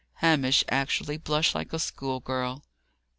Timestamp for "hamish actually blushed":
0.15-1.53